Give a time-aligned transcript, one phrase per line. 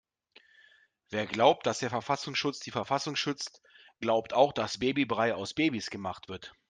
[1.11, 3.61] Wer glaubt, dass der Verfassungsschutz die Verfassung schützt,
[3.99, 6.55] glaubt auch dass Babybrei aus Babys gemacht wird.